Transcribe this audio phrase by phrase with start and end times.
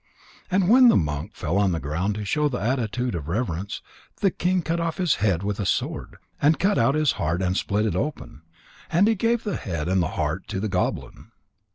[0.49, 3.83] And when the monk fell on the ground to show the attitude of reverence,
[4.19, 7.55] the king cut off his head with a sword, and cut out his heart and
[7.55, 8.41] split it open.
[8.89, 11.29] And he gave the head and the heart to the goblin.